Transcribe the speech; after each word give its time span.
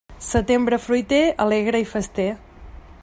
Setembre 0.27 0.79
fruiter, 0.85 1.19
alegre 1.45 1.83
i 1.85 1.87
fester. 1.93 2.29